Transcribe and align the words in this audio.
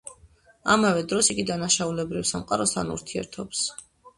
ამავე 0.75 1.03
დროს, 1.11 1.29
იგი 1.35 1.45
დანაშაულებრივ 1.51 2.27
სამყაროსთან 2.33 2.91
ურთიერთობს. 2.99 3.63